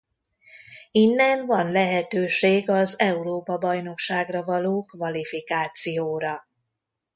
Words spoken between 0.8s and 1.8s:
Innen van